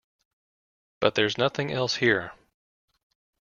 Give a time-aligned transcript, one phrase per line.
[0.99, 2.31] But there's nothing else here.